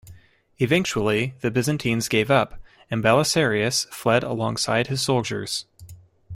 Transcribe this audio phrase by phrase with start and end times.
[0.57, 2.59] Eventually, the Byzantines gave up,
[2.89, 5.67] and Belisarius fled alongside his soldiers.